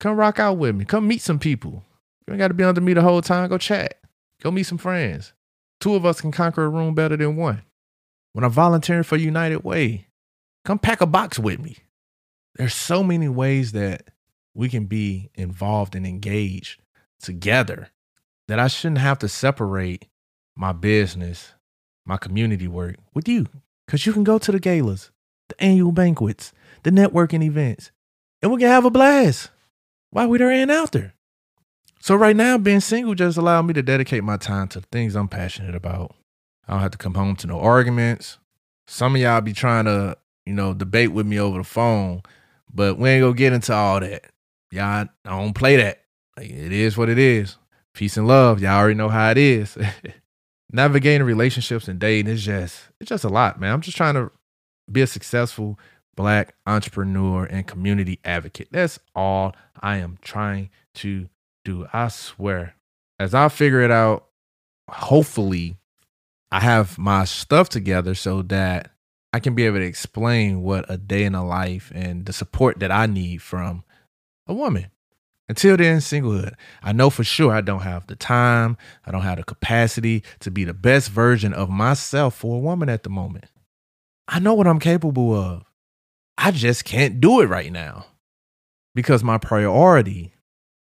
come 0.00 0.16
rock 0.16 0.38
out 0.38 0.54
with 0.56 0.74
me. 0.74 0.86
Come 0.86 1.06
meet 1.06 1.20
some 1.20 1.38
people. 1.38 1.84
You 2.26 2.32
ain't 2.32 2.38
got 2.38 2.48
to 2.48 2.54
be 2.54 2.64
under 2.64 2.80
me 2.80 2.94
the 2.94 3.02
whole 3.02 3.20
time. 3.20 3.48
Go 3.50 3.58
chat. 3.58 3.98
Go 4.42 4.50
meet 4.50 4.64
some 4.64 4.78
friends. 4.78 5.32
Two 5.80 5.94
of 5.94 6.04
us 6.04 6.20
can 6.20 6.32
conquer 6.32 6.64
a 6.64 6.68
room 6.68 6.94
better 6.94 7.16
than 7.16 7.36
one. 7.36 7.62
When 8.32 8.44
I'm 8.44 8.50
volunteering 8.50 9.02
for 9.02 9.16
United 9.16 9.64
Way, 9.64 10.06
come 10.64 10.78
pack 10.78 11.00
a 11.00 11.06
box 11.06 11.38
with 11.38 11.60
me. 11.60 11.76
There's 12.56 12.74
so 12.74 13.02
many 13.02 13.28
ways 13.28 13.72
that 13.72 14.08
we 14.54 14.68
can 14.68 14.86
be 14.86 15.30
involved 15.34 15.94
and 15.94 16.06
engaged 16.06 16.80
together 17.20 17.90
that 18.48 18.58
I 18.58 18.68
shouldn't 18.68 18.98
have 18.98 19.18
to 19.20 19.28
separate 19.28 20.06
my 20.56 20.72
business, 20.72 21.54
my 22.04 22.16
community 22.16 22.66
work 22.66 22.96
with 23.14 23.28
you. 23.28 23.46
Because 23.86 24.06
you 24.06 24.12
can 24.12 24.24
go 24.24 24.38
to 24.38 24.52
the 24.52 24.60
galas, 24.60 25.10
the 25.48 25.60
annual 25.62 25.92
banquets, 25.92 26.52
the 26.82 26.90
networking 26.90 27.42
events, 27.42 27.90
and 28.42 28.52
we 28.52 28.58
can 28.58 28.68
have 28.68 28.84
a 28.84 28.90
blast 28.90 29.50
while 30.10 30.28
we're 30.28 30.38
there 30.38 30.50
and 30.50 30.70
out 30.70 30.92
there. 30.92 31.14
So, 32.00 32.14
right 32.14 32.36
now, 32.36 32.58
being 32.58 32.80
single 32.80 33.14
just 33.14 33.36
allowed 33.36 33.62
me 33.62 33.74
to 33.74 33.82
dedicate 33.82 34.22
my 34.24 34.36
time 34.36 34.68
to 34.68 34.80
things 34.80 35.16
I'm 35.16 35.28
passionate 35.28 35.74
about. 35.74 36.14
I 36.66 36.72
don't 36.72 36.82
have 36.82 36.92
to 36.92 36.98
come 36.98 37.14
home 37.14 37.36
to 37.36 37.46
no 37.46 37.58
arguments. 37.58 38.38
Some 38.86 39.14
of 39.14 39.20
y'all 39.20 39.40
be 39.40 39.52
trying 39.52 39.86
to, 39.86 40.16
you 40.46 40.54
know, 40.54 40.74
debate 40.74 41.12
with 41.12 41.26
me 41.26 41.38
over 41.38 41.58
the 41.58 41.64
phone, 41.64 42.22
but 42.72 42.98
we 42.98 43.10
ain't 43.10 43.22
gonna 43.22 43.34
get 43.34 43.52
into 43.52 43.74
all 43.74 44.00
that. 44.00 44.26
Y'all, 44.70 44.84
I 44.84 45.08
don't 45.24 45.54
play 45.54 45.76
that. 45.76 46.02
Like, 46.36 46.50
it 46.50 46.72
is 46.72 46.96
what 46.96 47.08
it 47.08 47.18
is. 47.18 47.56
Peace 47.94 48.16
and 48.16 48.28
love. 48.28 48.60
Y'all 48.60 48.78
already 48.78 48.94
know 48.94 49.08
how 49.08 49.30
it 49.30 49.38
is. 49.38 49.76
Navigating 50.72 51.26
relationships 51.26 51.88
and 51.88 51.98
dating 51.98 52.30
is 52.30 52.44
just 52.44 52.88
it's 53.00 53.08
just 53.08 53.24
a 53.24 53.28
lot, 53.28 53.58
man. 53.58 53.72
I'm 53.72 53.80
just 53.80 53.96
trying 53.96 54.14
to 54.14 54.30
be 54.90 55.00
a 55.00 55.06
successful 55.06 55.78
black 56.14 56.54
entrepreneur 56.66 57.44
and 57.44 57.66
community 57.66 58.20
advocate. 58.24 58.68
That's 58.70 58.98
all 59.14 59.54
I 59.80 59.96
am 59.96 60.18
trying 60.20 60.70
to 60.96 61.28
do. 61.68 61.86
I 61.92 62.08
swear. 62.08 62.74
As 63.18 63.34
I 63.34 63.48
figure 63.48 63.82
it 63.82 63.90
out, 63.90 64.26
hopefully 64.88 65.76
I 66.50 66.60
have 66.60 66.98
my 66.98 67.24
stuff 67.24 67.68
together 67.68 68.14
so 68.14 68.42
that 68.42 68.90
I 69.32 69.40
can 69.40 69.54
be 69.54 69.66
able 69.66 69.78
to 69.78 69.84
explain 69.84 70.62
what 70.62 70.86
a 70.88 70.96
day 70.96 71.24
in 71.24 71.34
a 71.34 71.46
life 71.46 71.92
and 71.94 72.24
the 72.24 72.32
support 72.32 72.80
that 72.80 72.90
I 72.90 73.06
need 73.06 73.42
from 73.42 73.84
a 74.46 74.54
woman. 74.54 74.86
Until 75.50 75.76
then, 75.76 75.98
singlehood. 75.98 76.54
I 76.82 76.92
know 76.92 77.10
for 77.10 77.24
sure 77.24 77.52
I 77.52 77.60
don't 77.60 77.82
have 77.82 78.06
the 78.06 78.16
time, 78.16 78.76
I 79.04 79.10
don't 79.10 79.22
have 79.22 79.38
the 79.38 79.44
capacity 79.44 80.22
to 80.40 80.50
be 80.50 80.64
the 80.64 80.74
best 80.74 81.10
version 81.10 81.52
of 81.52 81.68
myself 81.68 82.34
for 82.34 82.56
a 82.56 82.60
woman 82.60 82.88
at 82.88 83.02
the 83.02 83.10
moment. 83.10 83.46
I 84.26 84.38
know 84.38 84.54
what 84.54 84.66
I'm 84.66 84.78
capable 84.78 85.34
of. 85.34 85.64
I 86.36 86.50
just 86.50 86.84
can't 86.84 87.20
do 87.20 87.40
it 87.40 87.46
right 87.46 87.72
now 87.72 88.06
because 88.94 89.24
my 89.24 89.38
priority 89.38 90.32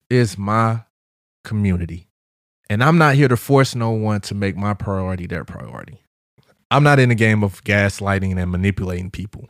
is 0.09 0.37
my 0.37 0.83
community. 1.43 2.07
And 2.69 2.83
I'm 2.83 2.97
not 2.97 3.15
here 3.15 3.27
to 3.27 3.37
force 3.37 3.75
no 3.75 3.91
one 3.91 4.21
to 4.21 4.35
make 4.35 4.57
my 4.57 4.73
priority 4.73 5.27
their 5.27 5.45
priority. 5.45 6.01
I'm 6.69 6.83
not 6.83 6.99
in 6.99 7.09
the 7.09 7.15
game 7.15 7.43
of 7.43 7.63
gaslighting 7.63 8.37
and 8.37 8.51
manipulating 8.51 9.09
people. 9.09 9.47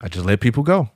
I 0.00 0.08
just 0.08 0.24
let 0.24 0.40
people 0.40 0.62
go. 0.62 0.90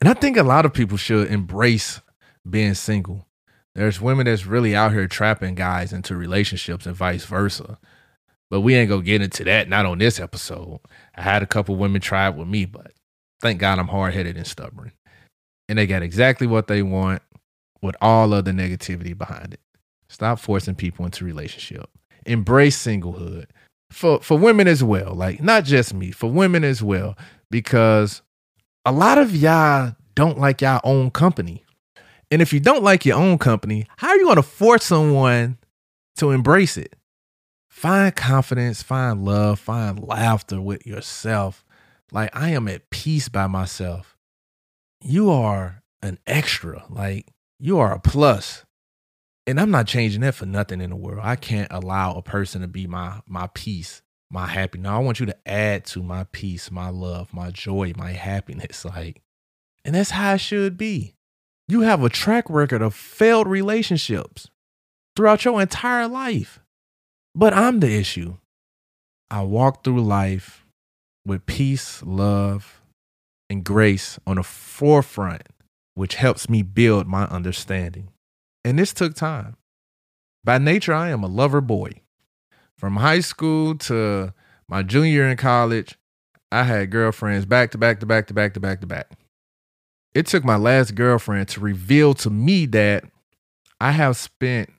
And 0.00 0.08
I 0.08 0.14
think 0.14 0.36
a 0.36 0.42
lot 0.42 0.64
of 0.64 0.72
people 0.72 0.96
should 0.96 1.30
embrace 1.30 2.00
being 2.48 2.74
single. 2.74 3.26
There's 3.74 4.00
women 4.00 4.26
that's 4.26 4.46
really 4.46 4.74
out 4.74 4.92
here 4.92 5.06
trapping 5.06 5.54
guys 5.54 5.92
into 5.92 6.16
relationships 6.16 6.86
and 6.86 6.96
vice 6.96 7.24
versa. 7.24 7.78
But 8.50 8.62
we 8.62 8.74
ain't 8.74 8.88
gonna 8.88 9.02
get 9.02 9.20
into 9.20 9.44
that, 9.44 9.68
not 9.68 9.86
on 9.86 9.98
this 9.98 10.18
episode. 10.18 10.80
I 11.14 11.22
had 11.22 11.42
a 11.42 11.46
couple 11.46 11.76
women 11.76 12.00
try 12.00 12.28
it 12.28 12.34
with 12.34 12.48
me, 12.48 12.64
but 12.64 12.92
thank 13.42 13.60
God 13.60 13.78
I'm 13.78 13.88
hard 13.88 14.14
headed 14.14 14.36
and 14.36 14.46
stubborn. 14.46 14.92
And 15.68 15.78
they 15.78 15.86
got 15.86 16.02
exactly 16.02 16.46
what 16.46 16.66
they 16.66 16.82
want 16.82 17.22
with 17.82 17.96
all 18.00 18.34
of 18.34 18.44
the 18.44 18.52
negativity 18.52 19.16
behind 19.16 19.54
it. 19.54 19.60
Stop 20.08 20.38
forcing 20.38 20.74
people 20.74 21.04
into 21.04 21.24
relationship. 21.24 21.88
Embrace 22.26 22.82
singlehood. 22.82 23.46
For 23.90 24.20
for 24.20 24.38
women 24.38 24.68
as 24.68 24.82
well. 24.84 25.14
Like 25.14 25.42
not 25.42 25.64
just 25.64 25.94
me, 25.94 26.10
for 26.10 26.30
women 26.30 26.64
as 26.64 26.82
well. 26.82 27.16
Because 27.50 28.22
a 28.84 28.92
lot 28.92 29.18
of 29.18 29.34
y'all 29.34 29.94
don't 30.14 30.38
like 30.38 30.60
y'all 30.60 30.80
own 30.84 31.10
company. 31.10 31.64
And 32.30 32.42
if 32.42 32.52
you 32.52 32.60
don't 32.60 32.82
like 32.82 33.06
your 33.06 33.16
own 33.16 33.38
company, 33.38 33.86
how 33.96 34.08
are 34.08 34.16
you 34.16 34.26
gonna 34.26 34.42
force 34.42 34.84
someone 34.84 35.58
to 36.16 36.30
embrace 36.30 36.76
it? 36.76 36.96
Find 37.68 38.14
confidence, 38.14 38.82
find 38.82 39.24
love, 39.24 39.60
find 39.60 40.02
laughter 40.02 40.60
with 40.60 40.86
yourself. 40.86 41.64
Like 42.12 42.34
I 42.34 42.50
am 42.50 42.68
at 42.68 42.90
peace 42.90 43.28
by 43.28 43.46
myself. 43.46 44.16
You 45.02 45.30
are 45.30 45.82
an 46.02 46.18
extra. 46.26 46.84
Like 46.90 47.26
you 47.58 47.78
are 47.78 47.92
a 47.92 48.00
plus. 48.00 48.64
And 49.46 49.58
I'm 49.58 49.70
not 49.70 49.86
changing 49.86 50.20
that 50.20 50.34
for 50.34 50.46
nothing 50.46 50.80
in 50.80 50.90
the 50.90 50.96
world. 50.96 51.20
I 51.22 51.36
can't 51.36 51.72
allow 51.72 52.14
a 52.14 52.22
person 52.22 52.60
to 52.60 52.68
be 52.68 52.86
my 52.86 53.20
my 53.26 53.48
peace, 53.54 54.02
my 54.30 54.46
happiness. 54.46 54.90
I 54.90 54.98
want 54.98 55.20
you 55.20 55.26
to 55.26 55.48
add 55.48 55.86
to 55.86 56.02
my 56.02 56.24
peace, 56.32 56.70
my 56.70 56.90
love, 56.90 57.32
my 57.32 57.50
joy, 57.50 57.92
my 57.96 58.12
happiness. 58.12 58.84
Like, 58.84 59.22
and 59.84 59.94
that's 59.94 60.10
how 60.10 60.34
it 60.34 60.38
should 60.38 60.76
be. 60.76 61.14
You 61.66 61.80
have 61.82 62.02
a 62.02 62.10
track 62.10 62.44
record 62.48 62.82
of 62.82 62.94
failed 62.94 63.46
relationships 63.46 64.50
throughout 65.16 65.44
your 65.44 65.60
entire 65.60 66.08
life. 66.08 66.60
But 67.34 67.54
I'm 67.54 67.80
the 67.80 67.92
issue. 67.92 68.36
I 69.30 69.42
walk 69.42 69.84
through 69.84 70.02
life 70.02 70.66
with 71.26 71.46
peace, 71.46 72.02
love, 72.02 72.80
and 73.50 73.64
grace 73.64 74.18
on 74.26 74.36
the 74.36 74.42
forefront, 74.42 75.42
which 75.98 76.14
helps 76.14 76.48
me 76.48 76.62
build 76.62 77.08
my 77.08 77.24
understanding. 77.24 78.08
And 78.64 78.78
this 78.78 78.92
took 78.92 79.14
time. 79.14 79.56
By 80.44 80.58
nature, 80.58 80.94
I 80.94 81.10
am 81.10 81.24
a 81.24 81.26
lover 81.26 81.60
boy. 81.60 82.02
From 82.76 82.96
high 82.96 83.18
school 83.18 83.74
to 83.78 84.32
my 84.68 84.84
junior 84.84 85.10
year 85.10 85.28
in 85.28 85.36
college, 85.36 85.98
I 86.52 86.62
had 86.62 86.92
girlfriends 86.92 87.46
back 87.46 87.72
to 87.72 87.78
back 87.78 87.98
to 87.98 88.06
back 88.06 88.28
to 88.28 88.34
back 88.34 88.54
to 88.54 88.60
back 88.60 88.80
to 88.80 88.86
back. 88.86 89.10
It 90.14 90.26
took 90.26 90.44
my 90.44 90.54
last 90.54 90.94
girlfriend 90.94 91.48
to 91.48 91.60
reveal 91.60 92.14
to 92.14 92.30
me 92.30 92.66
that 92.66 93.02
I 93.80 93.90
have 93.90 94.16
spent 94.16 94.70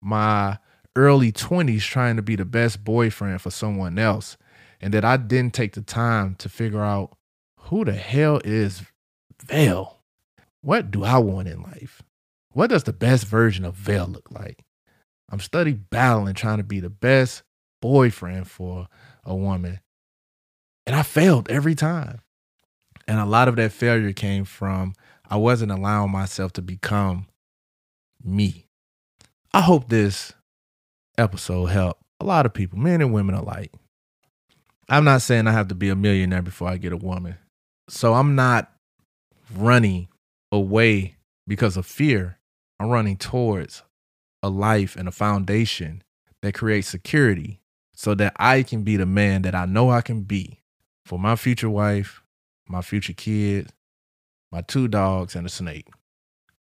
my 0.00 0.56
early 0.96 1.32
20s 1.32 1.82
trying 1.82 2.16
to 2.16 2.22
be 2.22 2.34
the 2.34 2.46
best 2.46 2.82
boyfriend 2.82 3.42
for 3.42 3.50
someone 3.50 3.98
else 3.98 4.38
and 4.80 4.94
that 4.94 5.04
I 5.04 5.18
didn't 5.18 5.52
take 5.52 5.74
the 5.74 5.82
time 5.82 6.34
to 6.36 6.48
figure 6.48 6.82
out 6.82 7.14
who 7.58 7.84
the 7.84 7.92
hell 7.92 8.40
is 8.42 8.82
Vell? 9.44 9.95
What 10.66 10.90
do 10.90 11.04
I 11.04 11.18
want 11.18 11.46
in 11.46 11.62
life? 11.62 12.02
What 12.50 12.70
does 12.70 12.82
the 12.82 12.92
best 12.92 13.24
version 13.24 13.64
of 13.64 13.74
Vell 13.74 14.08
look 14.08 14.32
like? 14.32 14.64
I'm 15.30 15.38
study 15.38 15.74
battling 15.74 16.34
trying 16.34 16.58
to 16.58 16.64
be 16.64 16.80
the 16.80 16.90
best 16.90 17.44
boyfriend 17.80 18.50
for 18.50 18.88
a 19.22 19.32
woman. 19.32 19.78
And 20.84 20.96
I 20.96 21.04
failed 21.04 21.48
every 21.48 21.76
time. 21.76 22.20
And 23.06 23.20
a 23.20 23.24
lot 23.24 23.46
of 23.46 23.54
that 23.54 23.70
failure 23.70 24.12
came 24.12 24.44
from 24.44 24.94
I 25.30 25.36
wasn't 25.36 25.70
allowing 25.70 26.10
myself 26.10 26.52
to 26.54 26.62
become 26.62 27.28
me. 28.24 28.66
I 29.54 29.60
hope 29.60 29.88
this 29.88 30.32
episode 31.16 31.66
helped 31.66 32.02
a 32.18 32.24
lot 32.24 32.44
of 32.44 32.52
people, 32.52 32.80
men 32.80 33.00
and 33.00 33.12
women 33.12 33.36
alike. 33.36 33.72
I'm 34.88 35.04
not 35.04 35.22
saying 35.22 35.46
I 35.46 35.52
have 35.52 35.68
to 35.68 35.76
be 35.76 35.90
a 35.90 35.94
millionaire 35.94 36.42
before 36.42 36.66
I 36.66 36.76
get 36.76 36.92
a 36.92 36.96
woman. 36.96 37.36
So 37.88 38.14
I'm 38.14 38.34
not 38.34 38.72
running 39.54 40.08
away 40.52 41.16
because 41.46 41.76
of 41.76 41.86
fear. 41.86 42.38
I'm 42.78 42.88
running 42.88 43.16
towards 43.16 43.82
a 44.42 44.48
life 44.48 44.96
and 44.96 45.08
a 45.08 45.12
foundation 45.12 46.02
that 46.42 46.54
creates 46.54 46.88
security 46.88 47.60
so 47.94 48.14
that 48.14 48.34
I 48.36 48.62
can 48.62 48.82
be 48.82 48.96
the 48.96 49.06
man 49.06 49.42
that 49.42 49.54
I 49.54 49.64
know 49.66 49.90
I 49.90 50.02
can 50.02 50.22
be 50.22 50.60
for 51.04 51.18
my 51.18 51.36
future 51.36 51.70
wife, 51.70 52.22
my 52.68 52.82
future 52.82 53.14
kids, 53.14 53.72
my 54.52 54.60
two 54.60 54.88
dogs, 54.88 55.34
and 55.34 55.46
a 55.46 55.50
snake. 55.50 55.88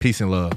Peace 0.00 0.20
and 0.20 0.30
love. 0.30 0.52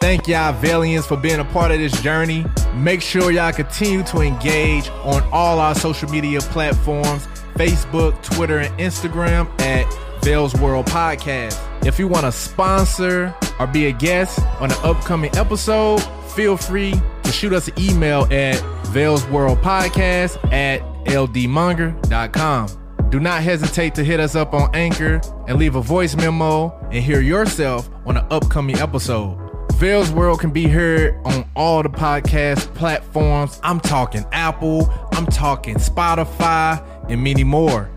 Thank 0.00 0.28
y'all, 0.28 0.54
Valians, 0.54 1.04
for 1.04 1.16
being 1.16 1.40
a 1.40 1.44
part 1.44 1.72
of 1.72 1.78
this 1.78 2.00
journey. 2.00 2.44
Make 2.74 3.02
sure 3.02 3.30
y'all 3.30 3.52
continue 3.52 4.02
to 4.04 4.20
engage 4.20 4.88
on 4.88 5.22
all 5.32 5.58
our 5.58 5.74
social 5.74 6.08
media 6.08 6.40
platforms 6.40 7.26
Facebook, 7.54 8.22
Twitter, 8.22 8.58
and 8.58 8.78
Instagram 8.78 9.48
at 9.60 9.86
Vell's 10.22 10.54
World 10.54 10.86
Podcast. 10.86 11.65
If 11.86 12.00
you 12.00 12.08
want 12.08 12.26
to 12.26 12.32
sponsor 12.32 13.32
or 13.60 13.68
be 13.68 13.86
a 13.86 13.92
guest 13.92 14.40
on 14.58 14.72
an 14.72 14.78
upcoming 14.82 15.30
episode, 15.36 16.02
feel 16.34 16.56
free 16.56 16.94
to 17.22 17.30
shoot 17.30 17.52
us 17.52 17.68
an 17.68 17.74
email 17.78 18.26
at 18.32 18.56
Vell's 18.88 19.24
World 19.28 19.58
Podcast 19.58 20.52
at 20.52 20.80
ldmonger.com. 21.04 22.68
Do 23.10 23.20
not 23.20 23.40
hesitate 23.44 23.94
to 23.94 24.02
hit 24.02 24.18
us 24.18 24.34
up 24.34 24.52
on 24.52 24.74
Anchor 24.74 25.20
and 25.46 25.60
leave 25.60 25.76
a 25.76 25.80
voice 25.80 26.16
memo 26.16 26.76
and 26.90 27.04
hear 27.04 27.20
yourself 27.20 27.88
on 28.04 28.16
an 28.16 28.26
upcoming 28.30 28.78
episode. 28.78 29.38
Vell's 29.74 30.10
World 30.10 30.40
can 30.40 30.50
be 30.50 30.66
heard 30.66 31.14
on 31.24 31.48
all 31.54 31.84
the 31.84 31.88
podcast 31.88 32.74
platforms. 32.74 33.60
I'm 33.62 33.78
talking 33.78 34.26
Apple, 34.32 34.90
I'm 35.12 35.26
talking 35.26 35.76
Spotify, 35.76 36.84
and 37.08 37.22
many 37.22 37.44
more. 37.44 37.88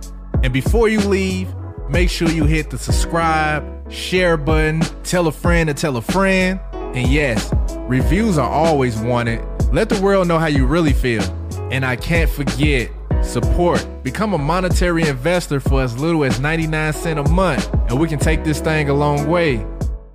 And 0.43 0.53
before 0.53 0.89
you 0.89 0.99
leave, 0.99 1.51
make 1.89 2.09
sure 2.09 2.29
you 2.29 2.45
hit 2.45 2.69
the 2.69 2.77
subscribe, 2.77 3.91
share 3.91 4.37
button, 4.37 4.81
tell 5.03 5.27
a 5.27 5.31
friend 5.31 5.67
to 5.67 5.73
tell 5.73 5.97
a 5.97 6.01
friend. 6.01 6.59
And 6.73 7.07
yes, 7.07 7.53
reviews 7.87 8.37
are 8.37 8.49
always 8.49 8.97
wanted. 8.97 9.45
Let 9.73 9.89
the 9.89 9.99
world 10.01 10.27
know 10.27 10.39
how 10.39 10.47
you 10.47 10.65
really 10.65 10.93
feel. 10.93 11.23
And 11.71 11.85
I 11.85 11.95
can't 11.95 12.29
forget 12.29 12.91
support. 13.23 13.85
Become 14.03 14.33
a 14.33 14.37
monetary 14.37 15.07
investor 15.07 15.59
for 15.59 15.81
as 15.81 15.97
little 15.99 16.23
as 16.23 16.39
99 16.39 16.93
cents 16.93 17.29
a 17.29 17.31
month, 17.31 17.71
and 17.89 17.99
we 17.99 18.07
can 18.07 18.19
take 18.19 18.43
this 18.43 18.59
thing 18.59 18.89
a 18.89 18.93
long 18.93 19.27
way. 19.27 19.65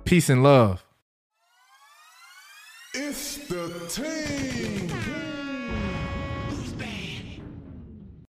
Peace 0.03 0.29
and 0.29 0.43
love. 0.43 0.83
It's 2.93 3.37
the 3.47 3.69
team. 3.89 4.24